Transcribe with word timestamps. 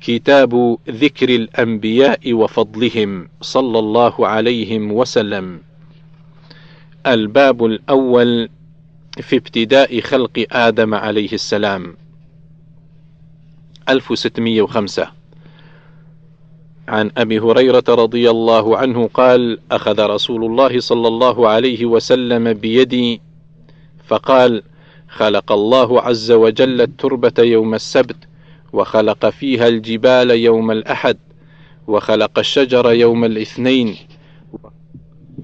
كتاب 0.00 0.78
ذكر 0.90 1.28
الأنبياء 1.28 2.32
وفضلهم 2.32 3.28
صلى 3.40 3.78
الله 3.78 4.28
عليهم 4.28 4.92
وسلم. 4.92 5.60
الباب 7.06 7.64
الأول 7.64 8.48
في 9.20 9.36
ابتداء 9.36 10.00
خلق 10.00 10.46
آدم 10.52 10.94
عليه 10.94 11.32
السلام. 11.32 11.96
1605 13.88 15.08
عن 16.88 17.10
أبي 17.16 17.38
هريرة 17.40 17.84
رضي 17.88 18.30
الله 18.30 18.78
عنه 18.78 19.10
قال 19.14 19.58
أخذ 19.70 20.00
رسول 20.06 20.44
الله 20.44 20.80
صلى 20.80 21.08
الله 21.08 21.48
عليه 21.48 21.84
وسلم 21.86 22.52
بيدي 22.52 23.20
فقال 24.06 24.62
خلق 25.08 25.52
الله 25.52 26.00
عز 26.00 26.30
وجل 26.32 26.80
التربة 26.80 27.32
يوم 27.38 27.74
السبت 27.74 28.16
وخلق 28.72 29.28
فيها 29.28 29.68
الجبال 29.68 30.30
يوم 30.30 30.70
الأحد 30.70 31.16
وخلق 31.86 32.38
الشجر 32.38 32.92
يوم 32.92 33.24
الاثنين 33.24 33.96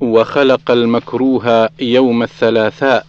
وخلق 0.01 0.71
المكروه 0.71 1.69
يوم 1.81 2.23
الثلاثاء 2.23 3.07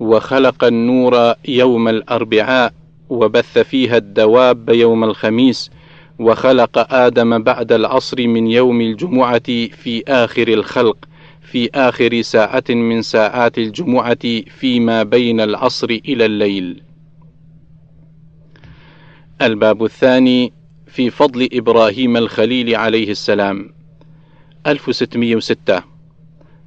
وخلق 0.00 0.64
النور 0.64 1.34
يوم 1.48 1.88
الأربعاء 1.88 2.72
وبث 3.10 3.58
فيها 3.58 3.96
الدواب 3.96 4.68
يوم 4.70 5.04
الخميس 5.04 5.70
وخلق 6.18 6.94
آدم 6.94 7.42
بعد 7.42 7.72
العصر 7.72 8.26
من 8.26 8.46
يوم 8.46 8.80
الجمعة 8.80 9.42
في 9.82 10.02
آخر 10.08 10.48
الخلق 10.48 10.96
في 11.42 11.70
آخر 11.74 12.22
ساعة 12.22 12.64
من 12.68 13.02
ساعات 13.02 13.58
الجمعة 13.58 14.42
فيما 14.58 15.02
بين 15.02 15.40
العصر 15.40 15.86
إلى 15.90 16.26
الليل. 16.26 16.82
الباب 19.42 19.84
الثاني 19.84 20.52
في 20.86 21.10
فضل 21.10 21.48
إبراهيم 21.52 22.16
الخليل 22.16 22.76
عليه 22.76 23.10
السلام. 23.10 23.72
1606 24.66 25.82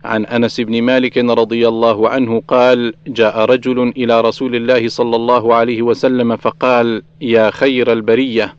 عن 0.03 0.25
أنس 0.25 0.61
بن 0.61 0.81
مالك 0.81 1.17
رضي 1.17 1.67
الله 1.67 2.09
عنه 2.09 2.41
قال 2.47 2.93
جاء 3.07 3.45
رجل 3.45 3.93
إلى 3.97 4.21
رسول 4.21 4.55
الله 4.55 4.87
صلى 4.87 5.15
الله 5.15 5.55
عليه 5.55 5.81
وسلم 5.81 6.35
فقال 6.35 7.03
يا 7.21 7.49
خير 7.49 7.91
البرية. 7.91 8.55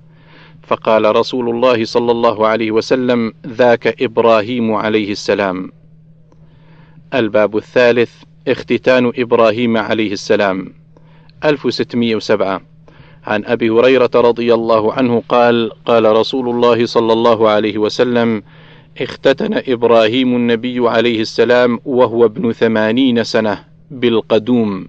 فقال 0.63 1.17
رسول 1.17 1.49
الله 1.49 1.85
صلى 1.85 2.11
الله 2.11 2.47
عليه 2.47 2.71
وسلم 2.71 3.33
ذاك 3.47 4.03
إبراهيم 4.03 4.75
عليه 4.75 5.13
السلام. 5.13 5.73
الباب 7.15 7.57
الثالث 7.57 8.13
اختتان 8.49 9.13
إبراهيم 9.17 9.77
عليه 9.77 10.13
السلام. 10.13 10.73
1607 11.45 12.76
عن 13.27 13.45
أبي 13.45 13.71
هريرة 13.71 14.11
رضي 14.15 14.55
الله 14.55 14.93
عنه 14.93 15.23
قال 15.29 15.71
قال 15.85 16.05
رسول 16.17 16.49
الله 16.49 16.87
صلى 16.87 17.13
الله 17.13 17.49
عليه 17.49 17.79
وسلم 17.79 18.43
اختتن 19.01 19.63
إبراهيم 19.69 20.37
النبي 20.37 20.89
عليه 20.89 21.21
السلام 21.21 21.81
وهو 21.85 22.25
ابن 22.25 22.53
ثمانين 22.53 23.25
سنة 23.25 23.65
بالقدوم 23.91 24.89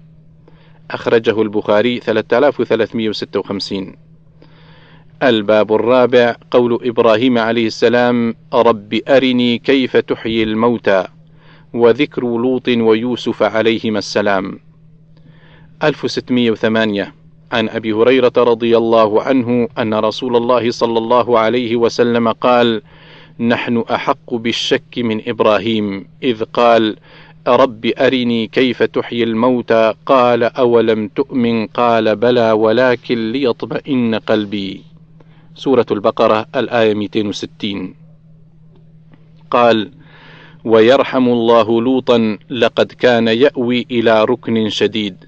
أخرجه 0.90 1.42
البخاري 1.42 1.98
3356 2.00 3.94
الباب 5.22 5.72
الرابع 5.72 6.36
قول 6.50 6.78
إبراهيم 6.82 7.38
عليه 7.38 7.66
السلام 7.66 8.34
رب 8.54 9.00
أرني 9.08 9.58
كيف 9.58 9.96
تحيي 9.96 10.42
الموتى 10.42 11.04
وذكر 11.74 12.22
لوط 12.22 12.68
ويوسف 12.68 13.42
عليهما 13.42 13.98
السلام. 13.98 14.58
1608 15.82 17.17
عن 17.52 17.68
أبي 17.68 17.92
هريرة 17.92 18.32
رضي 18.36 18.76
الله 18.76 19.22
عنه 19.22 19.68
أن 19.78 19.94
رسول 19.94 20.36
الله 20.36 20.70
صلى 20.70 20.98
الله 20.98 21.38
عليه 21.38 21.76
وسلم 21.76 22.28
قال 22.28 22.82
نحن 23.40 23.84
أحق 23.90 24.34
بالشك 24.34 24.98
من 24.98 25.28
إبراهيم 25.28 26.06
إذ 26.22 26.44
قال 26.44 26.96
رب 27.48 27.86
أرني 27.98 28.46
كيف 28.46 28.82
تحيي 28.82 29.24
الموتى؟ 29.24 29.94
قال 30.06 30.42
أولم 30.44 31.08
تؤمن؟ 31.08 31.66
قال 31.66 32.16
بلى 32.16 32.52
ولكن 32.52 33.32
ليطمئن 33.32 34.14
قلبي. 34.14 34.82
سورة 35.54 35.86
البقرة 35.90 36.46
الآية 36.56 36.94
260 36.94 37.94
قال 39.50 39.90
ويرحم 40.64 41.28
الله 41.28 41.80
لوطا 41.80 42.38
لقد 42.50 42.92
كان 42.92 43.28
يأوي 43.28 43.86
إلى 43.90 44.24
ركن 44.24 44.68
شديد. 44.68 45.27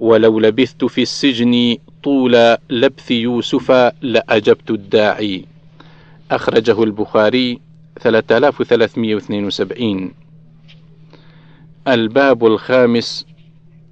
ولو 0.00 0.40
لبثت 0.40 0.84
في 0.84 1.02
السجن 1.02 1.76
طول 2.02 2.56
لبث 2.70 3.10
يوسف 3.10 3.70
لأجبت 4.02 4.70
الداعي. 4.70 5.44
أخرجه 6.30 6.82
البخاري 6.82 7.60
3372 7.98 10.12
الباب 11.88 12.46
الخامس 12.46 13.26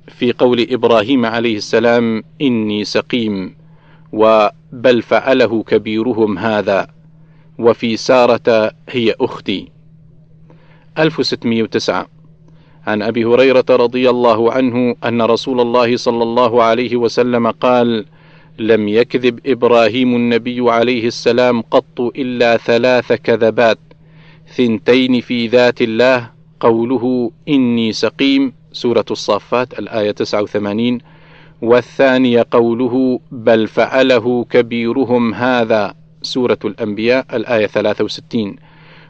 في 0.08 0.32
قول 0.32 0.66
إبراهيم 0.70 1.26
عليه 1.26 1.56
السلام 1.56 2.24
إني 2.42 2.84
سقيم 2.84 3.54
وبل 4.12 5.02
فعله 5.02 5.62
كبيرهم 5.62 6.38
هذا 6.38 6.88
وفي 7.58 7.96
سارة 7.96 8.70
هي 8.88 9.14
أختي. 9.20 9.68
1609 10.98 12.06
عن 12.88 13.02
أبي 13.02 13.24
هريرة 13.24 13.64
رضي 13.70 14.10
الله 14.10 14.52
عنه 14.52 14.96
أن 15.04 15.22
رسول 15.22 15.60
الله 15.60 15.96
صلى 15.96 16.22
الله 16.22 16.62
عليه 16.62 16.96
وسلم 16.96 17.50
قال 17.50 18.04
لم 18.58 18.88
يكذب 18.88 19.40
إبراهيم 19.46 20.16
النبي 20.16 20.70
عليه 20.70 21.06
السلام 21.06 21.62
قط 21.62 22.00
إلا 22.00 22.56
ثلاث 22.56 23.12
كذبات 23.12 23.78
ثنتين 24.56 25.20
في 25.20 25.46
ذات 25.46 25.82
الله 25.82 26.30
قوله 26.60 27.30
إني 27.48 27.92
سقيم 27.92 28.52
سورة 28.72 29.04
الصافات 29.10 29.78
الآية 29.78 30.10
89 30.10 30.98
والثاني 31.62 32.40
قوله 32.40 33.20
بل 33.30 33.68
فعله 33.68 34.46
كبيرهم 34.50 35.34
هذا 35.34 35.94
سورة 36.22 36.58
الأنبياء 36.64 37.26
الآية 37.36 37.66
63 37.66 38.56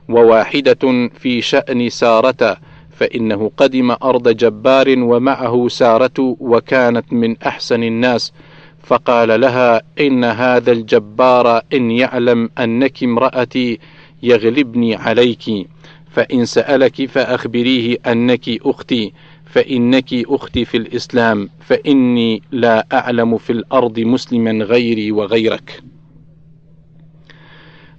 وواحدة 0.09 1.11
في 1.19 1.41
شأن 1.41 1.89
سارة 1.89 2.59
فإنه 2.99 3.51
قدم 3.57 3.91
أرض 4.03 4.29
جبار 4.29 4.95
ومعه 4.99 5.69
سارة 5.69 6.37
وكانت 6.41 7.13
من 7.13 7.37
أحسن 7.37 7.83
الناس 7.83 8.33
فقال 8.83 9.41
لها 9.41 9.83
إن 10.01 10.25
هذا 10.25 10.73
الجبار 10.73 11.63
إن 11.73 11.91
يعلم 11.91 12.51
أنك 12.59 13.03
امرأتي 13.05 13.79
يغلبني 14.23 14.95
عليك 14.95 15.69
فإن 16.11 16.45
سألك 16.45 17.07
فأخبريه 17.07 17.97
أنك 18.07 18.49
أختي 18.49 19.13
فإنك 19.45 20.15
أختي 20.15 20.65
في 20.65 20.77
الإسلام 20.77 21.49
فإني 21.61 22.43
لا 22.53 22.87
أعلم 22.93 23.37
في 23.37 23.51
الأرض 23.51 23.99
مسلما 24.01 24.65
غيري 24.65 25.13
وغيرك. 25.13 25.83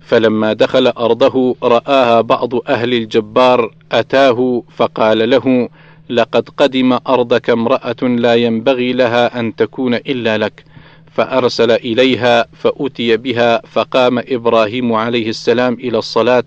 فلما 0.09 0.53
دخل 0.53 0.87
أرضه 0.87 1.55
رآها 1.63 2.21
بعض 2.21 2.55
أهل 2.69 2.93
الجبار 2.93 3.73
أتاه 3.91 4.63
فقال 4.75 5.29
له 5.29 5.69
لقد 6.09 6.49
قدم 6.57 6.97
أرضك 7.07 7.49
امرأة 7.49 8.01
لا 8.01 8.35
ينبغي 8.35 8.93
لها 8.93 9.39
أن 9.39 9.55
تكون 9.55 9.93
إلا 9.93 10.37
لك. 10.37 10.63
فأرسل 11.11 11.71
إليها 11.71 12.45
فأتي 12.53 13.17
بها 13.17 13.61
فقام 13.65 14.19
إبراهيم 14.19 14.93
عليه 14.93 15.29
السلام 15.29 15.73
إلى 15.73 15.97
الصلاة 15.97 16.43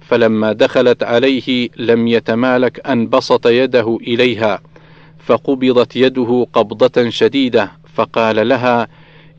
فلما 0.00 0.52
دخلت 0.52 1.02
عليه 1.02 1.68
لم 1.76 2.08
يتمالك 2.08 2.88
أن 2.88 3.08
بسط 3.08 3.46
يده 3.46 3.98
إليها 4.02 4.60
فقبضت 5.18 5.96
يده 5.96 6.46
قبضة 6.52 7.10
شديدة 7.10 7.72
فقال 7.94 8.48
لها 8.48 8.88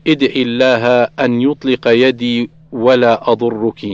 ادع 0.06 0.32
الله 0.36 0.84
أن 1.04 1.40
يطلق 1.42 1.88
يدي 1.88 2.50
ولا 2.72 3.32
أضرك. 3.32 3.86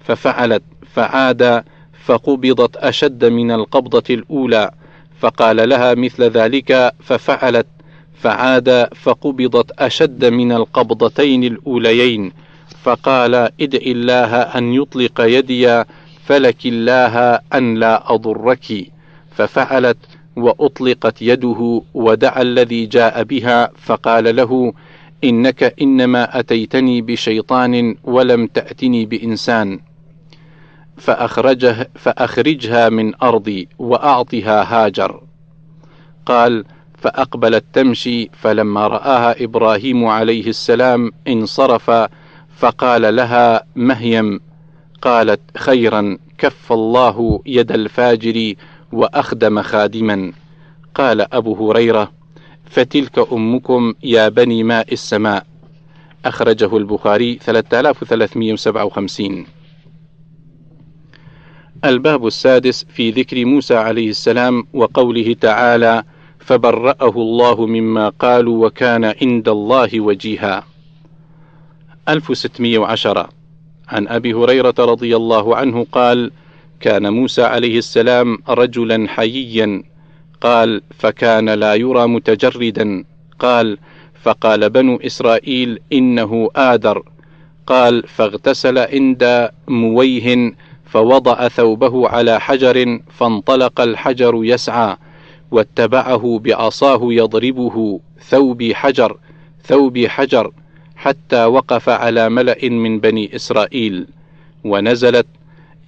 ففعلت 0.00 0.62
فعاد 0.92 1.64
فقبضت 2.04 2.76
أشد 2.76 3.24
من 3.24 3.50
القبضة 3.50 4.14
الأولى. 4.14 4.70
فقال 5.20 5.68
لها 5.68 5.94
مثل 5.94 6.22
ذلك 6.22 6.92
ففعلت. 7.00 7.66
فعاد 8.20 8.88
فقبضت 8.94 9.70
أشد 9.78 10.24
من 10.24 10.52
القبضتين 10.52 11.44
الأوليين. 11.44 12.32
فقال 12.82 13.34
ادع 13.34 13.78
الله 13.86 14.32
أن 14.40 14.74
يطلق 14.74 15.20
يدي 15.20 15.84
فلك 16.24 16.66
الله 16.66 17.40
أن 17.54 17.74
لا 17.74 18.14
أضرك. 18.14 18.92
ففعلت 19.30 19.98
وأطلقت 20.36 21.22
يده 21.22 21.82
ودعا 21.94 22.42
الذي 22.42 22.86
جاء 22.86 23.22
بها. 23.22 23.70
فقال 23.76 24.36
له 24.36 24.72
إنك 25.24 25.74
إنما 25.82 26.38
أتيتني 26.38 27.00
بشيطان 27.02 27.94
ولم 28.04 28.46
تأتني 28.46 29.06
بإنسان 29.06 29.80
فأخرجه 30.96 31.90
فأخرجها 31.94 32.88
من 32.88 33.22
أرضي 33.22 33.68
وأعطها 33.78 34.62
هاجر. 34.62 35.22
قال 36.26 36.64
فأقبلت 36.98 37.64
تمشي 37.72 38.30
فلما 38.32 38.86
رآها 38.86 39.44
إبراهيم 39.44 40.04
عليه 40.04 40.46
السلام 40.46 41.12
انصرف 41.28 41.90
فقال 42.56 43.16
لها 43.16 43.62
مهيم؟ 43.76 44.40
قالت 45.02 45.40
خيرا 45.56 46.18
كف 46.38 46.72
الله 46.72 47.40
يد 47.46 47.72
الفاجر 47.72 48.54
وأخدم 48.92 49.62
خادما. 49.62 50.32
قال 50.94 51.34
أبو 51.34 51.70
هريرة 51.70 52.15
فتلك 52.66 53.32
أمكم 53.32 53.94
يا 54.02 54.28
بني 54.28 54.62
ماء 54.62 54.92
السماء. 54.92 55.46
أخرجه 56.24 56.76
البخاري 56.76 57.38
3357 57.42 59.46
الباب 61.84 62.26
السادس 62.26 62.84
في 62.84 63.10
ذكر 63.10 63.44
موسى 63.44 63.76
عليه 63.76 64.10
السلام 64.10 64.64
وقوله 64.72 65.36
تعالى 65.40 66.02
فبرأه 66.38 67.10
الله 67.16 67.66
مما 67.66 68.08
قالوا 68.08 68.66
وكان 68.66 69.04
عند 69.04 69.48
الله 69.48 70.00
وجيها 70.00 70.66
1610 72.08 73.28
عن 73.88 74.08
أبي 74.08 74.34
هريرة 74.34 74.74
رضي 74.78 75.16
الله 75.16 75.56
عنه 75.56 75.86
قال 75.92 76.30
كان 76.80 77.12
موسى 77.12 77.42
عليه 77.42 77.78
السلام 77.78 78.38
رجلا 78.48 79.08
حييا 79.08 79.82
قال 80.40 80.82
فكان 80.98 81.50
لا 81.50 81.74
يرى 81.74 82.06
متجردا. 82.06 83.04
قال 83.38 83.78
فقال 84.22 84.70
بنو 84.70 84.96
إسرائيل 84.96 85.78
إنه 85.92 86.50
آدر 86.56 87.02
قال 87.66 88.02
فاغتسل 88.08 88.78
عند 88.78 89.50
مويه 89.68 90.52
فوضع 90.84 91.48
ثوبه 91.48 92.08
على 92.08 92.40
حجر 92.40 93.00
فانطلق 93.10 93.80
الحجر 93.80 94.40
يسعى 94.44 94.96
واتبعه 95.50 96.40
بعصاه 96.44 97.00
يضربه 97.02 98.00
ثوبي 98.28 98.74
حجر 98.74 99.18
ثوبي 99.64 100.08
حجر 100.08 100.52
حتى 100.96 101.44
وقف 101.44 101.88
على 101.88 102.28
ملأ 102.28 102.68
من 102.68 103.00
بني 103.00 103.36
إسرائيل. 103.36 104.06
ونزلت 104.64 105.26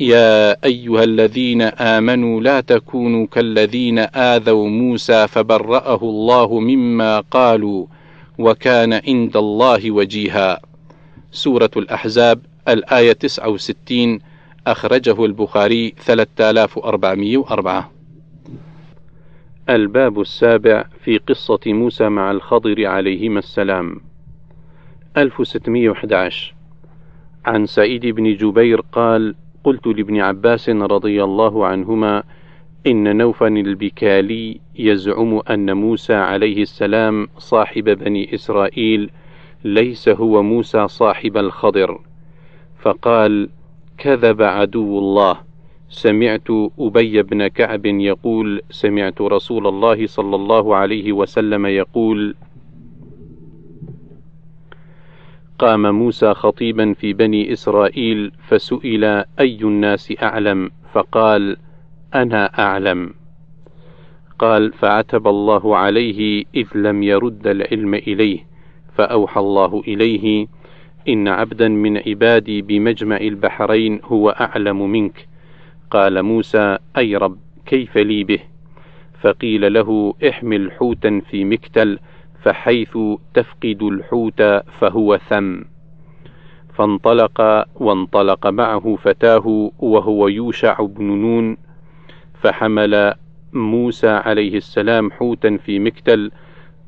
يا 0.01 0.65
أيها 0.65 1.05
الذين 1.05 1.63
آمنوا 1.63 2.41
لا 2.41 2.61
تكونوا 2.61 3.27
كالذين 3.27 3.99
آذوا 3.99 4.69
موسى 4.69 5.29
فبرأه 5.29 6.03
الله 6.03 6.61
مما 6.61 7.21
قالوا 7.21 7.87
وكان 8.39 8.93
عند 8.93 9.37
الله 9.37 9.91
وجيها. 9.91 10.61
سورة 11.33 11.71
الأحزاب 11.77 12.41
الآية 12.69 13.13
69 13.13 14.21
أخرجه 14.67 15.25
البخاري 15.25 15.95
3404 16.05 17.91
الباب 19.71 20.21
السابع 20.21 20.85
في 21.05 21.19
قصة 21.19 21.61
موسى 21.67 22.09
مع 22.09 22.31
الخضر 22.31 22.87
عليهما 22.87 23.39
السلام. 23.39 24.01
1611 25.17 26.55
عن 27.45 27.67
سعيد 27.67 28.07
بن 28.07 28.37
جبير 28.37 28.81
قال 28.81 29.35
قلت 29.69 29.87
لابن 29.87 30.21
عباس 30.21 30.69
رضي 30.69 31.25
الله 31.25 31.67
عنهما 31.67 32.23
إن 32.87 33.17
نوفا 33.17 33.47
البكالي 33.49 34.61
يزعم 34.79 35.41
أن 35.51 35.77
موسى 35.77 36.15
عليه 36.15 36.63
السلام 36.63 37.29
صاحب 37.39 37.85
بني 37.85 38.35
إسرائيل 38.35 39.11
ليس 39.65 40.09
هو 40.09 40.43
موسى 40.43 40.89
صاحب 40.89 41.37
الخضر. 41.37 42.01
فقال 42.79 43.49
كذب 43.99 44.43
عدو 44.43 44.99
الله. 44.99 45.37
سمعت 45.89 46.49
أبي 46.79 47.23
بن 47.23 47.47
كعب 47.47 47.87
يقول 47.87 48.63
سمعت 48.71 49.21
رسول 49.21 49.67
الله 49.67 50.07
صلى 50.07 50.37
الله 50.37 50.77
عليه 50.77 51.13
وسلم 51.13 51.67
يقول 51.67 52.35
قام 55.59 55.95
موسى 55.95 56.35
خطيبا 56.35 56.93
في 56.93 57.13
بني 57.13 57.53
إسرائيل 57.53 58.33
فسئل 58.49 59.05
أي 59.41 59.59
الناس 59.63 60.15
أعلم؟ 60.23 60.71
فقال 60.93 61.57
أنا 62.15 62.59
أعلم. 62.59 63.15
قال 64.39 64.73
فعتب 64.73 65.29
الله 65.29 65.77
عليه 65.77 66.45
إذ 66.55 66.67
لم 66.75 67.03
يرد 67.03 67.47
العلم 67.47 67.95
إليه 67.95 68.39
فأوحى 68.95 69.41
الله 69.41 69.83
إليه 69.89 70.47
إن 71.09 71.29
عبدا 71.29 71.69
من 71.69 71.99
عبادي 71.99 72.63
بمجمع 72.63 73.17
البحرين 73.17 74.01
هو 74.05 74.31
أعلم 74.31 74.91
منك. 74.91 75.29
قال 75.91 76.23
موسى 76.23 76.79
أي 76.99 77.17
رب 77.17 77.39
كيف 77.67 77.97
لي 77.99 78.25
به؟ 78.25 78.41
فقيل 79.21 79.73
له 79.73 80.15
احمل 80.29 80.73
حوتا 80.73 81.21
في 81.31 81.45
مكتل 81.45 81.99
فحيث 82.43 82.99
تفقد 83.35 83.83
الحوت 83.83 84.43
فهو 84.81 85.17
ثم. 85.17 85.61
فانطلق 86.75 87.67
وانطلق 87.75 88.47
معه 88.47 88.99
فتاه 89.03 89.71
وهو 89.79 90.29
يوشع 90.29 90.81
بن 90.81 91.05
نون 91.05 91.57
فحمل 92.43 93.15
موسى 93.53 94.09
عليه 94.09 94.57
السلام 94.57 95.11
حوتا 95.11 95.57
في 95.57 95.79
مكتل 95.79 96.31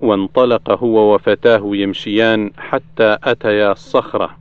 وانطلق 0.00 0.70
هو 0.70 1.14
وفتاه 1.14 1.62
يمشيان 1.64 2.50
حتى 2.58 3.18
أتيا 3.24 3.72
الصخرة. 3.72 4.36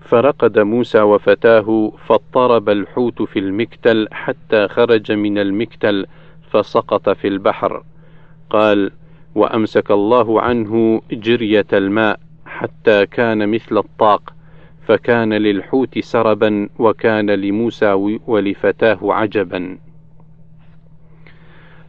فرقد 0.00 0.58
موسى 0.58 1.00
وفتاه 1.00 1.92
فاضطرب 2.06 2.68
الحوت 2.68 3.22
في 3.22 3.38
المكتل 3.38 4.08
حتى 4.12 4.68
خرج 4.68 5.12
من 5.12 5.38
المكتل 5.38 6.06
فسقط 6.50 7.10
في 7.10 7.28
البحر. 7.28 7.82
قال 8.50 8.90
وأمسك 9.34 9.90
الله 9.90 10.40
عنه 10.40 11.02
جرية 11.12 11.66
الماء 11.72 12.20
حتى 12.46 13.06
كان 13.06 13.48
مثل 13.48 13.78
الطاق 13.78 14.34
فكان 14.86 15.32
للحوت 15.32 15.98
سربا 15.98 16.68
وكان 16.78 17.30
لموسى 17.30 18.18
ولفتاه 18.26 18.98
عجبا. 19.02 19.78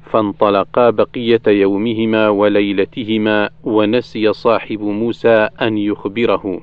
فانطلقا 0.03 0.89
بقية 0.89 1.41
يومهما 1.47 2.29
وليلتهما 2.29 3.49
ونسي 3.63 4.33
صاحب 4.33 4.81
موسى 4.81 5.49
أن 5.61 5.77
يخبره. 5.77 6.61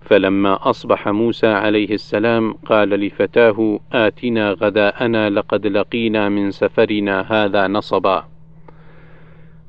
فلما 0.00 0.70
أصبح 0.70 1.08
موسى 1.08 1.46
عليه 1.46 1.94
السلام 1.94 2.52
قال 2.52 2.88
لفتاه 2.88 3.80
آتنا 3.92 4.50
غداءنا 4.50 5.30
لقد 5.30 5.66
لقينا 5.66 6.28
من 6.28 6.50
سفرنا 6.50 7.20
هذا 7.32 7.68
نصبا. 7.68 8.33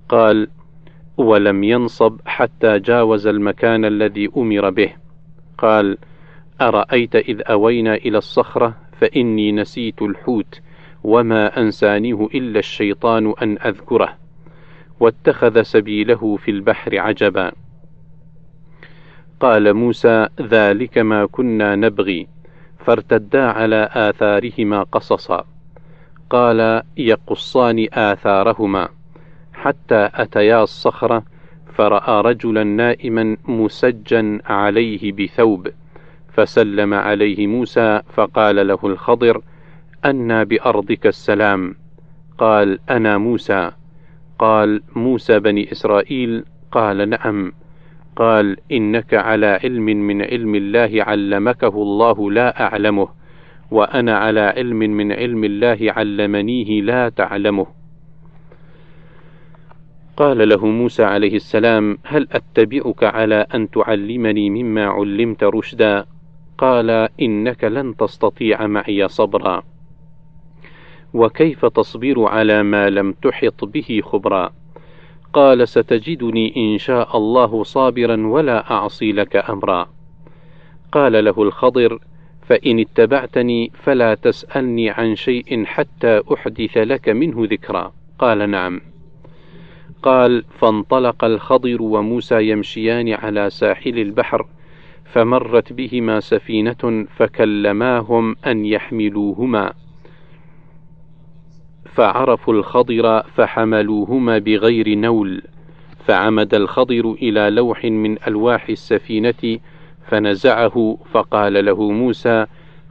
قال 0.10 0.48
ولم 1.18 1.64
ينصب 1.64 2.20
حتى 2.26 2.80
جاوز 2.80 3.28
المكان 3.28 3.86
الذي 3.86 4.30
أمر 4.38 4.70
به. 4.70 4.90
قال 5.58 5.98
أرأيت 6.62 7.16
إذ 7.16 7.42
أوينا 7.50 7.96
إلى 7.96 8.18
الصخرة 8.18 8.76
فإني 9.02 9.52
نسيت 9.52 10.02
الحوت 10.02 10.62
وما 11.04 11.60
أنسانيه 11.62 12.28
إلا 12.36 12.60
الشيطان 12.60 13.34
أن 13.42 13.58
أذكره 13.58 14.18
واتخذ 15.00 15.62
سبيله 15.62 16.36
في 16.36 16.52
البحر 16.52 17.00
عجبا. 17.00 17.52
قال 19.40 19.74
موسى 19.74 20.28
ذلك 20.42 20.98
ما 20.98 21.26
كنا 21.26 21.76
نبغي 21.76 22.28
فارتدا 22.86 23.46
على 23.46 23.90
آثارهما 23.94 24.84
قصصا. 24.84 25.46
قال 26.30 26.82
يقصان 26.98 27.88
آثارهما. 27.94 28.90
حتى 29.56 30.10
أتيا 30.14 30.64
الصخرة 30.64 31.24
فرأى 31.76 32.22
رجلا 32.22 32.64
نائما 32.64 33.38
مسجا 33.48 34.40
عليه 34.46 35.12
بثوب 35.12 35.68
فسلم 36.34 36.94
عليه 36.94 37.48
موسى 37.48 38.02
فقال 38.14 38.68
له 38.68 38.80
الخضر 38.84 39.42
أنى 40.06 40.46
بأرضك 40.46 41.08
السلام. 41.08 41.76
قال 42.38 42.80
أنا 42.90 43.18
موسى. 43.18 43.72
قال 44.40 44.82
موسى 44.96 45.40
بني 45.40 45.72
إسرائيل؟ 45.72 46.44
قال 46.72 47.10
نعم. 47.10 47.52
قال 48.16 48.58
إنك 48.72 49.14
على 49.14 49.60
علم 49.64 49.86
من 49.86 50.22
علم 50.22 50.56
الله 50.56 51.04
علمكه 51.04 51.68
الله 51.68 52.32
لا 52.32 52.64
أعلمه 52.64 53.08
وأنا 53.72 54.18
على 54.18 54.42
علم 54.42 54.80
من 54.80 55.12
علم 55.12 55.44
الله 55.44 55.78
علمنيه 55.82 56.82
لا 56.82 57.10
تعلمه. 57.10 57.85
قال 60.18 60.50
له 60.50 60.66
موسى 60.66 61.04
عليه 61.04 61.36
السلام 61.36 61.98
هل 62.04 62.28
أتبعك 62.32 63.04
على 63.04 63.46
أن 63.56 63.70
تعلمني 63.70 64.50
مما 64.50 64.86
علمت 64.86 65.44
رشدا؟ 65.44 66.06
قال 66.58 66.90
إنك 67.22 67.64
لن 67.64 67.96
تستطيع 67.96 68.68
معي 68.68 69.08
صبرا. 69.08 69.64
وكيف 71.14 71.66
تصبر 71.66 72.24
على 72.24 72.64
ما 72.64 72.90
لم 72.90 73.12
تحط 73.12 73.66
به 73.66 74.02
خبرا؟ 74.04 74.54
قال 75.34 75.68
ستجدني 75.68 76.74
إن 76.74 76.78
شاء 76.78 77.18
الله 77.18 77.64
صابرا 77.64 78.28
ولا 78.28 78.72
أعصي 78.72 79.12
لك 79.12 79.50
أمرا. 79.50 79.90
قال 80.92 81.26
له 81.26 81.44
الخضر 81.44 82.00
فإن 82.48 82.80
اتبعتني 82.80 83.72
فلا 83.84 84.16
تسألني 84.16 84.90
عن 84.90 85.16
شيء 85.16 85.66
حتى 85.66 86.22
أحدث 86.34 86.78
لك 86.78 87.10
منه 87.10 87.48
ذكرا. 87.52 87.94
قال 88.20 88.50
نعم. 88.50 88.95
قال 90.06 90.44
فانطلق 90.60 91.24
الخضر 91.24 91.82
وموسى 91.82 92.50
يمشيان 92.50 93.14
على 93.14 93.50
ساحل 93.50 94.00
البحر 94.00 94.46
فمرت 95.06 95.74
بهما 95.74 96.20
سفينة 96.20 97.06
فكلماهم 97.16 98.36
أن 98.48 98.66
يحملوهما. 98.66 99.74
فعرفوا 101.86 102.54
الخضر 102.54 103.22
فحملوهما 103.22 104.38
بغير 104.38 104.96
نول 104.96 105.42
فعمد 106.06 106.54
الخضر 106.54 107.12
إلى 107.22 107.50
لوح 107.50 107.86
من 107.86 108.18
ألواح 108.28 108.70
السفينة 108.70 109.60
فنزعه 110.08 110.98
فقال 111.12 111.66
له 111.66 111.92
موسى 111.92 112.46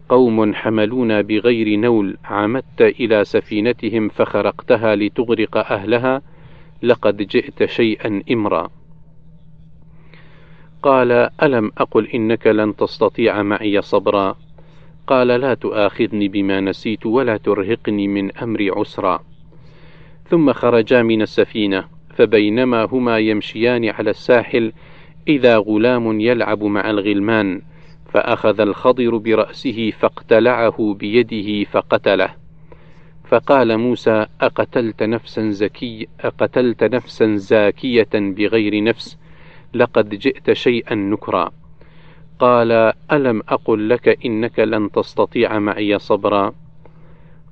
قوم 0.09 0.54
حملونا 0.54 1.21
بغير 1.21 1.78
نول 1.78 2.16
عمدت 2.25 2.80
إلى 2.80 3.25
سفينتهم 3.25 4.09
فخرقتها 4.09 4.97
لتغرق 4.97 5.73
أهلها 5.73 6.23
لقد 6.84 7.16
جئت 7.16 7.64
شيئا 7.64 8.22
إمرا. 8.30 8.70
قال 10.82 11.12
ألم 11.42 11.70
أقل 11.78 12.06
إنك 12.06 12.46
لن 12.46 12.76
تستطيع 12.76 13.42
معي 13.42 13.82
صبرا؟ 13.82 14.36
قال 15.06 15.28
لا 15.28 15.54
تؤاخذني 15.54 16.28
بما 16.28 16.60
نسيت 16.60 17.06
ولا 17.06 17.36
ترهقني 17.36 18.08
من 18.08 18.36
أمري 18.36 18.70
عسرا. 18.70 19.20
ثم 20.28 20.52
خرجا 20.52 21.02
من 21.02 21.22
السفينة 21.22 21.84
فبينما 22.16 22.84
هما 22.84 23.18
يمشيان 23.18 23.88
على 23.88 24.10
الساحل 24.10 24.72
إذا 25.28 25.56
غلام 25.56 26.20
يلعب 26.20 26.64
مع 26.64 26.90
الغلمان 26.90 27.62
فأخذ 28.12 28.60
الخضر 28.60 29.16
برأسه 29.16 29.90
فاقتلعه 29.90 30.94
بيده 30.98 31.70
فقتله. 31.70 32.43
فقال 33.34 33.78
موسى 33.78 34.26
أقتلت 34.40 35.02
نفسا 35.02 35.50
زكي 35.50 36.08
أقتلت 36.20 36.84
نفسا 36.84 37.36
زاكية 37.36 38.08
بغير 38.14 38.84
نفس 38.84 39.18
لقد 39.74 40.08
جئت 40.08 40.52
شيئا 40.52 40.94
نكرا. 40.94 41.50
قال 42.38 42.92
ألم 43.12 43.42
أقل 43.48 43.88
لك 43.88 44.24
إنك 44.26 44.58
لن 44.58 44.90
تستطيع 44.90 45.58
معي 45.58 45.98
صبرا؟ 45.98 46.54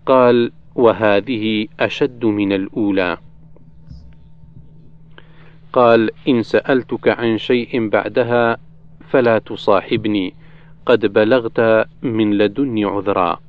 قال 0.06 0.52
وهذه 0.74 1.66
أشد 1.80 2.24
من 2.24 2.52
الأولى. 2.52 3.18
قال 5.72 6.10
إن 6.28 6.42
سألتك 6.42 7.08
عن 7.08 7.38
شيء 7.38 7.88
بعدها 7.88 8.56
فلا 9.10 9.38
تصاحبني 9.38 10.34
قد 10.86 11.06
بلغت 11.06 11.88
من 12.02 12.38
لدني 12.38 12.84
عذرا. 12.84 13.40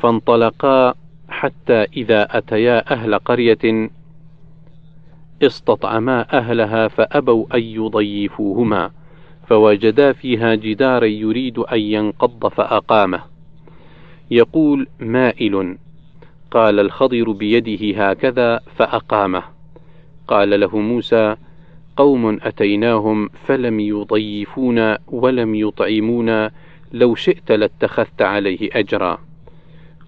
فانطلقا 0.00 0.94
حتى 1.28 1.82
إذا 1.96 2.38
أتيا 2.38 2.92
أهل 2.92 3.14
قرية 3.14 3.90
استطعما 5.42 6.38
أهلها 6.38 6.88
فأبوا 6.88 7.46
أن 7.54 7.62
يضيفوهما 7.62 8.90
فوجدا 9.46 10.12
فيها 10.12 10.54
جدارا 10.54 11.06
يريد 11.06 11.58
أن 11.58 11.80
ينقض 11.80 12.48
فأقامه. 12.48 13.22
يقول 14.30 14.86
مائل. 15.00 15.76
قال 16.50 16.80
الخضر 16.80 17.32
بيده 17.32 18.04
هكذا 18.04 18.60
فأقامه. 18.76 19.42
قال 20.28 20.60
له 20.60 20.78
موسى 20.78 21.36
قوم 21.96 22.38
أتيناهم 22.42 23.28
فلم 23.46 23.80
يضيفونا 23.80 24.98
ولم 25.08 25.54
يطعمونا 25.54 26.50
لو 26.92 27.14
شئت 27.14 27.52
لاتخذت 27.52 28.22
عليه 28.22 28.70
أجرا. 28.72 29.18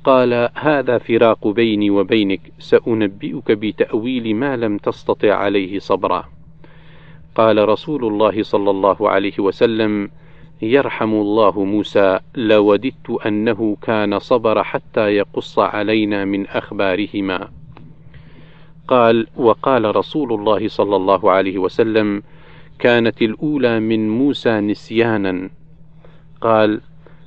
قال 0.04 0.48
هذا 0.54 0.98
فراق 0.98 1.48
بيني 1.48 1.90
وبينك 1.90 2.40
سأنبئك 2.58 3.52
بتأويل 3.52 4.36
ما 4.36 4.56
لم 4.56 4.78
تستطع 4.78 5.34
عليه 5.34 5.78
صبرا. 5.78 6.28
قال 7.34 7.68
رسول 7.68 8.04
الله 8.04 8.42
صلى 8.42 8.70
الله 8.70 9.10
عليه 9.10 9.38
وسلم 9.38 10.10
يرحم 10.62 11.14
الله 11.14 11.64
موسى 11.64 12.18
لوددت 12.34 13.10
أنه 13.26 13.76
كان 13.82 14.18
صبر 14.18 14.64
حتى 14.64 15.16
يقص 15.16 15.58
علينا 15.58 16.24
من 16.24 16.46
أخبارهما. 16.46 17.48
قال 18.88 19.26
وقال 19.36 19.96
رسول 19.96 20.32
الله 20.32 20.68
صلى 20.68 20.96
الله 20.96 21.30
عليه 21.30 21.58
وسلم 21.58 22.22
كانت 22.78 23.22
الأولى 23.22 23.80
من 23.80 24.10
موسى 24.10 24.60
نسيانا. 24.60 25.50
قال 26.40 26.80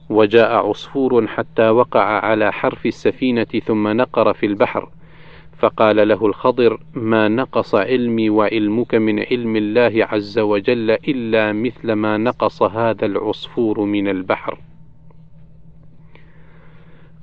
وجاء 0.10 0.68
عصفور 0.68 1.28
حتى 1.28 1.70
وقع 1.70 2.04
على 2.26 2.52
حرف 2.54 2.86
السفينة 2.86 3.44
ثم 3.66 3.88
نقر 3.88 4.34
في 4.34 4.46
البحر. 4.46 4.90
فقال 5.58 6.08
له 6.08 6.26
الخضر 6.26 6.80
ما 6.94 7.28
نقص 7.28 7.76
علمي 7.76 8.30
وعلمك 8.30 8.96
من 8.96 9.20
علم 9.20 9.56
الله 9.56 10.06
عز 10.06 10.40
وجل 10.40 10.92
إلا 10.92 11.54
مثل 11.54 11.94
ما 11.94 12.18
نقص 12.18 12.64
هذا 12.64 13.06
العصفور 13.06 13.80
من 13.82 14.08
البحر. 14.08 14.60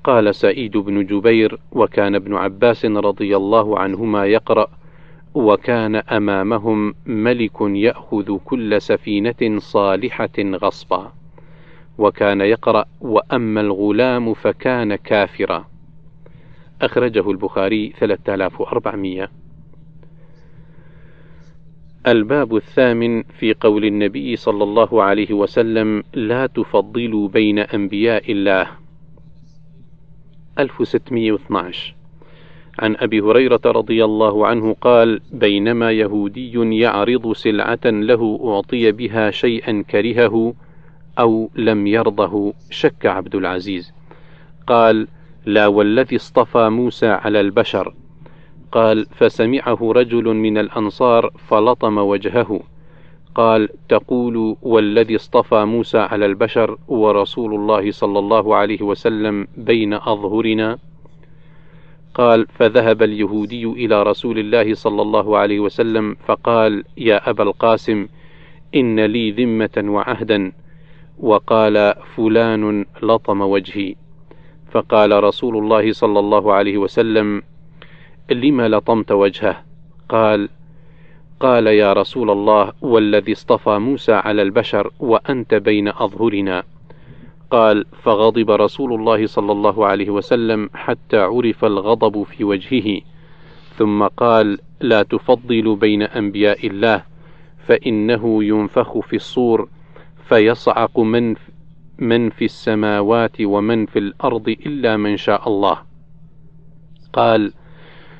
قال 0.04 0.34
سعيد 0.34 0.76
بن 0.76 1.06
جبير 1.06 1.58
وكان 1.72 2.14
ابن 2.14 2.34
عباس 2.34 2.84
رضي 2.84 3.36
الله 3.36 3.78
عنهما 3.78 4.26
يقرأ 4.26 4.66
وكان 5.34 5.96
أمامهم 5.96 6.94
ملك 7.06 7.60
يأخذ 7.60 8.38
كل 8.44 8.82
سفينة 8.82 9.58
صالحة 9.58 10.38
غصبا. 10.38 11.12
وكان 11.98 12.40
يقرأ 12.40 12.84
وأما 13.00 13.60
الغلام 13.60 14.34
فكان 14.34 14.94
كافرا. 14.94 15.66
أخرجه 16.82 17.30
البخاري 17.30 17.92
3400 17.98 19.28
الباب 22.06 22.56
الثامن 22.56 23.22
في 23.22 23.54
قول 23.60 23.84
النبي 23.84 24.36
صلى 24.36 24.64
الله 24.64 25.02
عليه 25.02 25.32
وسلم 25.32 26.02
لا 26.14 26.46
تفضلوا 26.46 27.28
بين 27.28 27.58
أنبياء 27.58 28.32
الله. 28.32 28.66
1612 30.58 31.94
عن 32.78 32.96
أبي 32.96 33.20
هريرة 33.20 33.60
رضي 33.66 34.04
الله 34.04 34.46
عنه 34.46 34.76
قال 34.80 35.20
بينما 35.32 35.92
يهودي 35.92 36.78
يعرض 36.80 37.32
سلعة 37.32 37.80
له 37.84 38.40
أعطي 38.44 38.92
بها 38.92 39.30
شيئا 39.30 39.84
كرهه 39.90 40.54
أو 41.18 41.50
لم 41.54 41.86
يرضه 41.86 42.54
شك 42.70 43.06
عبد 43.06 43.34
العزيز. 43.34 43.92
قال 44.66 45.08
لا 45.46 45.66
والذي 45.66 46.16
اصطفى 46.16 46.68
موسى 46.68 47.06
على 47.06 47.40
البشر. 47.40 47.94
قال 48.72 49.06
فسمعه 49.06 49.78
رجل 49.82 50.24
من 50.24 50.58
الأنصار 50.58 51.30
فلطم 51.48 51.98
وجهه. 51.98 52.60
قال 53.34 53.68
تقول 53.88 54.56
والذي 54.62 55.16
اصطفى 55.16 55.64
موسى 55.64 55.98
على 55.98 56.26
البشر 56.26 56.78
ورسول 56.88 57.54
الله 57.54 57.90
صلى 57.90 58.18
الله 58.18 58.56
عليه 58.56 58.82
وسلم 58.82 59.46
بين 59.56 59.94
أظهرنا؟ 59.94 60.78
قال 62.14 62.46
فذهب 62.46 63.02
اليهودي 63.02 63.64
إلى 63.64 64.02
رسول 64.02 64.38
الله 64.38 64.74
صلى 64.74 65.02
الله 65.02 65.38
عليه 65.38 65.60
وسلم 65.60 66.16
فقال 66.26 66.84
يا 66.96 67.30
أبا 67.30 67.42
القاسم 67.42 68.08
إن 68.74 69.00
لي 69.00 69.30
ذمة 69.30 69.84
وعهدا 69.92 70.52
وقال 71.18 71.94
فلان 72.16 72.86
لطم 73.02 73.40
وجهي. 73.40 73.94
فقال 74.70 75.24
رسول 75.24 75.56
الله 75.56 75.92
صلى 75.92 76.18
الله 76.18 76.52
عليه 76.52 76.78
وسلم 76.78 77.42
لم 78.30 78.60
لطمت 78.60 79.12
وجهه؟ 79.12 79.62
قال 80.08 80.48
قال 81.40 81.66
يا 81.66 81.92
رسول 81.92 82.30
الله 82.30 82.72
والذي 82.82 83.32
اصطفى 83.32 83.78
موسى 83.78 84.12
على 84.12 84.42
البشر 84.42 84.90
وأنت 85.00 85.54
بين 85.54 85.88
أظهرنا. 85.88 86.62
قال 87.50 87.84
فغضب 88.02 88.50
رسول 88.50 88.94
الله 88.94 89.26
صلى 89.26 89.52
الله 89.52 89.86
عليه 89.86 90.10
وسلم 90.10 90.70
حتى 90.74 91.18
عرف 91.18 91.64
الغضب 91.64 92.22
في 92.22 92.44
وجهه. 92.44 93.00
ثم 93.78 94.06
قال 94.06 94.58
لا 94.80 95.02
تفضل 95.02 95.76
بين 95.76 96.02
أنبياء 96.02 96.66
الله 96.66 97.04
فإنه 97.66 98.44
ينفخ 98.44 98.98
في 98.98 99.16
الصور 99.16 99.68
فيصعق 100.28 101.00
من 101.00 101.34
من 101.98 102.30
في 102.30 102.44
السماوات 102.44 103.40
ومن 103.40 103.86
في 103.86 103.98
الأرض 103.98 104.48
إلا 104.48 104.96
من 104.96 105.16
شاء 105.16 105.48
الله. 105.48 105.78
قال 107.12 107.52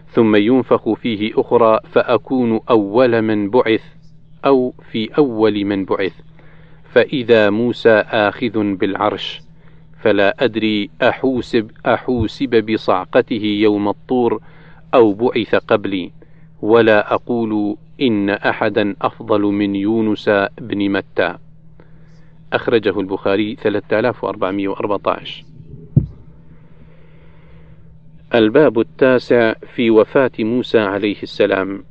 ثم 0.08 0.36
ينفخ 0.36 0.92
فيه 0.92 1.32
أخرى 1.36 1.78
فأكون 1.92 2.60
أول 2.70 3.22
من 3.22 3.50
بعث 3.50 3.84
أو 4.46 4.74
في 4.90 5.08
أول 5.18 5.64
من 5.64 5.84
بعث. 5.84 6.12
فإذا 6.92 7.50
موسى 7.50 7.90
آخذ 8.10 8.74
بالعرش 8.74 9.40
فلا 10.00 10.44
أدري 10.44 10.90
أحوسب 11.02 11.70
أحوسب 11.86 12.70
بصعقته 12.70 13.44
يوم 13.44 13.88
الطور 13.88 14.40
أو 14.94 15.12
بعث 15.12 15.54
قبلي 15.54 16.12
ولا 16.62 17.14
أقول 17.14 17.76
إن 18.00 18.30
أحدا 18.30 18.96
أفضل 19.02 19.40
من 19.40 19.76
يونس 19.76 20.30
بن 20.60 20.88
متى. 20.90 21.36
أخرجه 22.52 23.00
البخاري 23.00 23.56
3414 23.62 25.44
الباب 28.34 28.78
التاسع 28.80 29.54
في 29.74 29.90
وفاة 29.90 30.30
موسى 30.38 30.78
عليه 30.78 31.22
السلام 31.22 31.84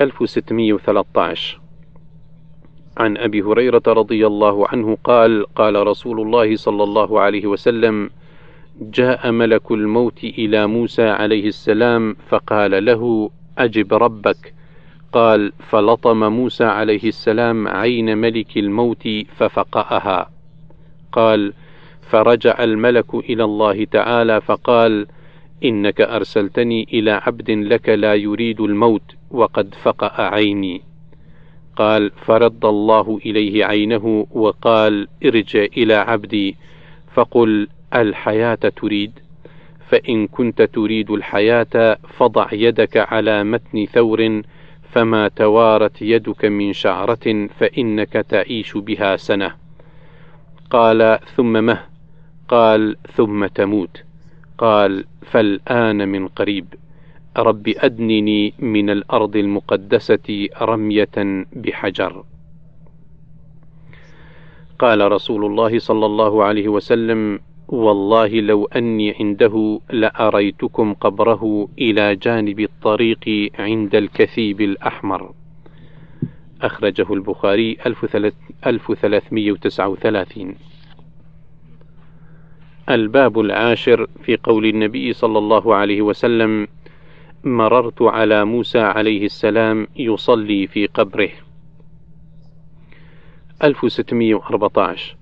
1613 0.00 1.60
عن 2.96 3.16
أبي 3.16 3.42
هريرة 3.42 3.82
رضي 3.86 4.26
الله 4.26 4.68
عنه 4.68 4.96
قال 5.04 5.46
قال 5.54 5.86
رسول 5.86 6.20
الله 6.20 6.56
صلى 6.56 6.82
الله 6.82 7.20
عليه 7.20 7.46
وسلم 7.46 8.10
جاء 8.80 9.30
ملك 9.30 9.70
الموت 9.70 10.24
إلى 10.24 10.66
موسى 10.66 11.02
عليه 11.08 11.46
السلام 11.48 12.16
فقال 12.28 12.84
له 12.84 13.30
أجب 13.58 13.94
ربك. 13.94 14.54
قال 15.12 15.52
فلطم 15.70 16.32
موسى 16.32 16.64
عليه 16.64 17.08
السلام 17.08 17.68
عين 17.68 18.18
ملك 18.18 18.56
الموت 18.56 19.08
ففقأها. 19.36 20.30
قال 21.12 21.52
فرجع 22.10 22.64
الملك 22.64 23.14
إلى 23.14 23.44
الله 23.44 23.84
تعالى 23.84 24.40
فقال 24.40 25.06
إنك 25.64 26.00
أرسلتني 26.00 26.86
إلى 26.92 27.10
عبد 27.10 27.50
لك 27.50 27.88
لا 27.88 28.14
يريد 28.14 28.60
الموت 28.60 29.14
وقد 29.30 29.74
فقأ 29.82 30.22
عيني. 30.22 30.82
قال 31.76 32.10
فرد 32.10 32.64
الله 32.64 33.18
إليه 33.26 33.64
عينه 33.64 34.26
وقال 34.30 35.08
ارجع 35.24 35.64
إلى 35.76 35.94
عبدي. 35.94 36.56
فقل 37.14 37.68
الحياة 37.94 38.54
تريد؟ 38.54 39.12
فإن 39.88 40.26
كنت 40.26 40.62
تريد 40.62 41.10
الحياة 41.10 41.98
فضع 42.18 42.48
يدك 42.52 42.96
على 42.96 43.44
متن 43.44 43.86
ثور 43.86 44.42
فما 44.92 45.28
توارت 45.28 46.02
يدك 46.02 46.44
من 46.44 46.72
شعرة 46.72 47.48
فإنك 47.58 48.12
تعيش 48.12 48.76
بها 48.76 49.16
سنة. 49.16 49.54
قال 50.70 51.18
ثم 51.36 51.64
مه 51.64 51.78
قال 52.48 52.96
ثم 53.16 53.46
تموت 53.46 54.02
قال 54.58 55.04
فالآن 55.22 56.08
من 56.08 56.28
قريب. 56.28 56.66
رب 57.36 57.68
أدنني 57.76 58.54
من 58.58 58.90
الأرض 58.90 59.36
المقدسة 59.36 60.48
رمية 60.62 61.46
بحجر. 61.52 62.24
قال 64.78 65.12
رسول 65.12 65.44
الله 65.44 65.78
صلى 65.78 66.06
الله 66.06 66.44
عليه 66.44 66.68
وسلم 66.68 67.40
والله 67.72 68.28
لو 68.28 68.64
أني 68.64 69.14
عنده 69.20 69.80
لأريتكم 69.90 70.94
قبره 70.94 71.68
إلى 71.78 72.16
جانب 72.16 72.60
الطريق 72.60 73.50
عند 73.58 73.94
الكثيب 73.94 74.60
الأحمر. 74.60 75.34
أخرجه 76.62 77.12
البخاري 77.12 77.76
1339 77.86 80.54
الباب 82.88 83.40
العاشر 83.40 84.06
في 84.22 84.36
قول 84.36 84.66
النبي 84.66 85.12
صلى 85.12 85.38
الله 85.38 85.74
عليه 85.74 86.02
وسلم 86.02 86.68
مررت 87.44 88.02
على 88.02 88.44
موسى 88.44 88.78
عليه 88.78 89.24
السلام 89.24 89.86
يصلي 89.96 90.66
في 90.66 90.86
قبره. 90.86 91.30
1614 93.64 95.21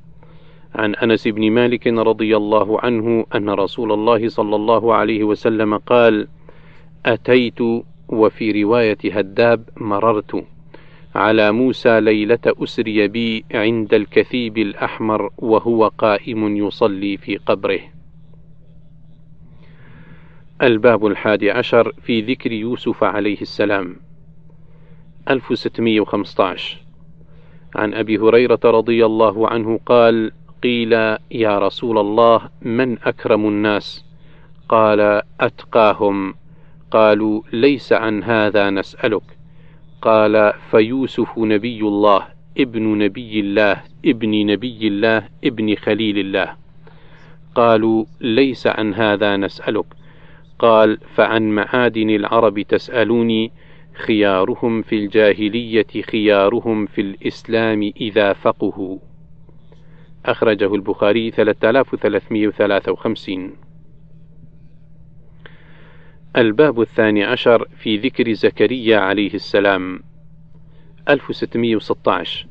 عن 0.75 0.95
أنس 0.95 1.29
بن 1.29 1.51
مالك 1.51 1.87
رضي 1.87 2.37
الله 2.37 2.81
عنه 2.81 3.27
أن 3.35 3.51
رسول 3.51 3.93
الله 3.93 4.29
صلى 4.29 4.57
الله 4.57 4.95
عليه 4.95 5.25
وسلم 5.25 5.77
قال 5.77 6.29
أتيت 7.07 7.61
وفي 8.09 8.63
رواية 8.63 8.99
هداب 9.05 9.69
مررت 9.77 10.45
على 11.15 11.53
موسى 11.53 12.01
ليلة 12.01 12.39
أسري 12.47 13.09
بي 13.09 13.45
عند 13.55 13.95
الكثيب 13.95 14.59
الأحمر 14.59 15.31
وهو 15.39 15.89
قائم 15.89 16.57
يصلي 16.57 17.17
في 17.17 17.37
قبره. 17.37 17.81
الباب 20.63 21.07
الحادي 21.07 21.51
عشر 21.51 21.93
في 22.03 22.21
ذكر 22.21 22.53
يوسف 22.53 23.05
عليه 23.05 23.41
السلام. 23.41 23.97
1615 25.31 26.79
عن 27.75 27.95
أبي 27.95 28.19
هريرة 28.19 28.61
رضي 28.65 29.07
الله 29.07 29.49
عنه 29.49 29.81
قال 29.87 30.33
قيل 30.63 30.93
يا 31.31 31.59
رسول 31.59 31.99
الله 31.99 32.41
من 32.63 32.99
أكرم 33.03 33.49
الناس؟ 33.49 34.05
قال 34.69 35.23
أتقاهم. 35.41 36.35
قالوا 36.91 37.43
ليس 37.53 37.93
عن 37.93 38.23
هذا 38.23 38.71
نسألك. 38.71 39.23
قال 40.03 40.53
فيوسف 40.71 41.39
نبي 41.39 41.81
الله 41.81 42.27
ابن 42.59 42.99
نبي 42.99 43.41
الله 43.41 43.83
ابن 44.07 44.47
نبي 44.47 44.89
الله 44.89 45.29
ابن 45.45 45.75
خليل 45.75 46.19
الله. 46.19 46.55
قالوا 47.55 48.05
ليس 48.21 48.67
عن 48.67 48.95
هذا 48.95 49.37
نسألك. 49.37 49.87
قال 50.59 50.99
فعن 51.15 51.51
معادن 51.51 52.11
العرب 52.11 52.61
تسألوني 52.61 53.53
خيارهم 53.95 54.83
في 54.83 54.97
الجاهلية 54.97 56.03
خيارهم 56.03 56.87
في 56.87 57.01
الإسلام 57.01 57.93
إذا 58.01 58.33
فقهوا. 58.33 59.10
أخرجه 60.27 60.75
البخاري 60.75 61.31
3353 61.31 63.53
الباب 66.37 66.81
الثاني 66.81 67.25
عشر 67.25 67.69
في 67.77 67.97
ذكر 67.97 68.33
زكريا 68.33 68.99
عليه 68.99 69.35
السلام. 69.35 70.01
1616 71.09 72.47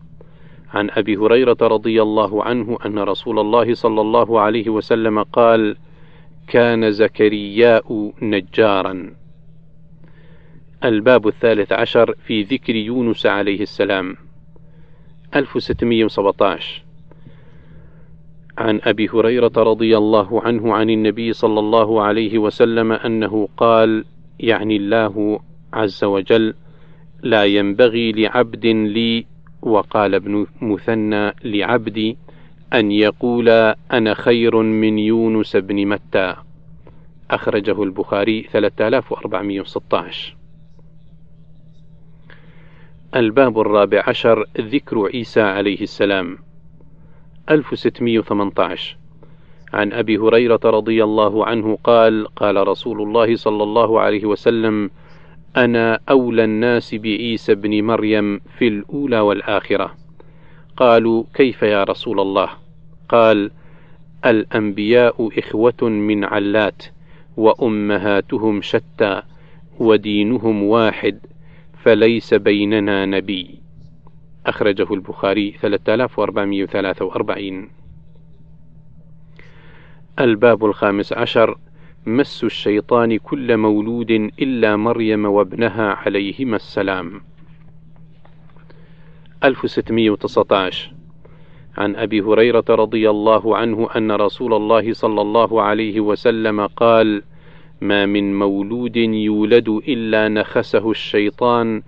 عن 0.73 0.89
أبي 0.89 1.17
هريرة 1.17 1.57
رضي 1.61 2.01
الله 2.01 2.43
عنه 2.43 2.77
أن 2.85 2.99
رسول 2.99 3.39
الله 3.39 3.73
صلى 3.73 4.01
الله 4.01 4.39
عليه 4.39 4.69
وسلم 4.69 5.23
قال: 5.23 5.77
كان 6.47 6.91
زكرياء 6.91 8.13
نجارا. 8.21 9.15
الباب 10.83 11.27
الثالث 11.27 11.71
عشر 11.71 12.15
في 12.25 12.43
ذكر 12.43 12.75
يونس 12.75 13.25
عليه 13.25 13.61
السلام. 13.61 14.15
1617 15.35 16.88
عن 18.59 18.79
أبي 18.83 19.09
هريرة 19.09 19.51
رضي 19.57 19.97
الله 19.97 20.41
عنه 20.41 20.73
عن 20.73 20.89
النبي 20.89 21.33
صلى 21.33 21.59
الله 21.59 22.01
عليه 22.01 22.37
وسلم 22.37 22.91
أنه 22.91 23.47
قال 23.57 24.05
يعني 24.39 24.75
الله 24.75 25.39
عز 25.73 26.03
وجل 26.03 26.53
لا 27.23 27.45
ينبغي 27.45 28.11
لعبد 28.11 28.65
لي 28.65 29.25
وقال 29.61 30.15
ابن 30.15 30.47
مثنى 30.61 31.33
لعبدي 31.43 32.17
أن 32.73 32.91
يقول 32.91 33.49
أنا 33.91 34.13
خير 34.13 34.57
من 34.61 34.99
يونس 34.99 35.55
بن 35.55 35.85
متى. 35.85 36.35
أخرجه 37.31 37.83
البخاري 37.83 38.47
3416 38.51 40.35
الباب 43.15 43.59
الرابع 43.59 44.03
عشر 44.07 44.45
ذكر 44.57 45.05
عيسى 45.13 45.41
عليه 45.41 45.81
السلام. 45.81 46.48
1618 47.49 48.97
عن 49.73 49.93
أبي 49.93 50.17
هريرة 50.17 50.59
رضي 50.65 51.03
الله 51.03 51.45
عنه 51.45 51.77
قال 51.83 52.27
قال 52.35 52.67
رسول 52.67 53.01
الله 53.01 53.35
صلى 53.35 53.63
الله 53.63 53.99
عليه 53.99 54.25
وسلم 54.25 54.89
أنا 55.57 55.99
أولى 56.09 56.43
الناس 56.43 56.95
بعيسى 56.95 57.55
بن 57.55 57.83
مريم 57.83 58.39
في 58.57 58.67
الأولى 58.67 59.19
والآخرة. 59.19 59.95
قالوا 60.77 61.23
كيف 61.33 61.61
يا 61.61 61.83
رسول 61.83 62.19
الله؟ 62.19 62.49
قال 63.09 63.51
الأنبياء 64.25 65.29
إخوة 65.39 65.81
من 65.81 66.23
علات 66.23 66.83
وأمهاتهم 67.37 68.61
شتى 68.61 69.21
ودينهم 69.79 70.63
واحد 70.63 71.19
فليس 71.83 72.33
بيننا 72.33 73.05
نبي. 73.05 73.59
أخرجه 74.49 74.93
البخاري 74.93 75.51
3443 75.61 77.69
الباب 80.19 80.65
الخامس 80.65 81.13
عشر 81.13 81.57
مس 82.05 82.43
الشيطان 82.43 83.17
كل 83.17 83.57
مولود 83.57 84.11
إلا 84.41 84.75
مريم 84.75 85.25
وابنها 85.25 85.93
عليهما 85.93 86.55
السلام. 86.55 87.21
1619 89.43 90.91
عن 91.77 91.95
أبي 91.95 92.21
هريرة 92.21 92.65
رضي 92.69 93.09
الله 93.09 93.57
عنه 93.57 93.89
أن 93.95 94.11
رسول 94.11 94.53
الله 94.53 94.93
صلى 94.93 95.21
الله 95.21 95.61
عليه 95.61 95.99
وسلم 95.99 96.67
قال: 96.67 97.23
ما 97.81 98.05
من 98.05 98.39
مولود 98.39 98.97
يولد 98.97 99.69
إلا 99.69 100.27
نخسه 100.27 100.91
الشيطان 100.91 101.81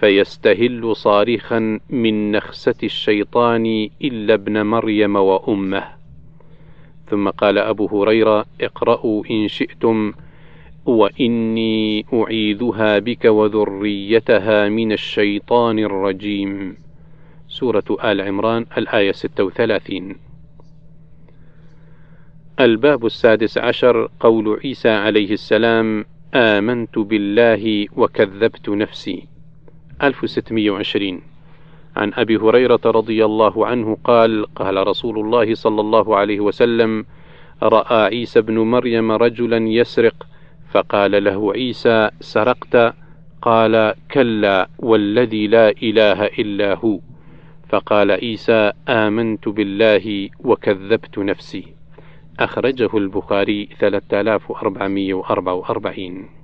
فيستهل 0.00 0.96
صارخا 0.96 1.80
من 1.90 2.32
نخسة 2.32 2.74
الشيطان 2.82 3.90
إلا 4.02 4.34
ابن 4.34 4.66
مريم 4.66 5.16
وأمه. 5.16 5.84
ثم 7.10 7.28
قال 7.28 7.58
أبو 7.58 7.86
هريرة: 7.86 8.46
اقرأوا 8.60 9.24
إن 9.30 9.48
شئتم 9.48 10.12
وإني 10.86 12.06
أعيذها 12.12 12.98
بك 12.98 13.24
وذريتها 13.24 14.68
من 14.68 14.92
الشيطان 14.92 15.78
الرجيم. 15.78 16.76
سورة 17.48 17.96
آل 18.04 18.20
عمران 18.20 18.66
الآية 18.78 19.12
36 19.12 20.16
الباب 22.60 23.06
السادس 23.06 23.58
عشر 23.58 24.10
قول 24.20 24.60
عيسى 24.64 24.88
عليه 24.88 25.32
السلام 25.32 26.04
آمنت 26.34 26.98
بالله 26.98 27.86
وكذبت 27.96 28.68
نفسي 28.68 29.26
1620 30.02 31.22
عن 31.96 32.12
أبي 32.14 32.36
هريرة 32.36 32.80
رضي 32.86 33.24
الله 33.24 33.66
عنه 33.66 33.96
قال 34.04 34.54
قال 34.54 34.86
رسول 34.86 35.18
الله 35.18 35.54
صلى 35.54 35.80
الله 35.80 36.16
عليه 36.16 36.40
وسلم 36.40 37.04
رأى 37.62 38.04
عيسى 38.04 38.40
بن 38.40 38.58
مريم 38.58 39.12
رجلا 39.12 39.68
يسرق. 39.68 40.26
فقال 40.70 41.24
له 41.24 41.52
عيسى 41.52 42.10
سرقت. 42.20 42.94
قال 43.42 43.94
كلا 44.10 44.68
والذي 44.78 45.46
لا 45.46 45.74
إله 45.82 46.24
إلا 46.24 46.74
هو. 46.74 47.00
فقال 47.68 48.10
عيسى 48.10 48.72
آمنت 48.88 49.48
بالله 49.48 50.28
وكذبت 50.44 51.18
نفسي. 51.18 51.64
أخرجه 52.40 52.90
البخاري 52.94 53.68
3444 53.78 56.37